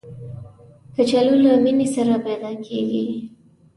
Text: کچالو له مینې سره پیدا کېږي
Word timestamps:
کچالو 0.95 1.35
له 1.43 1.51
مینې 1.63 1.87
سره 1.95 2.15
پیدا 2.25 2.51
کېږي 2.65 3.03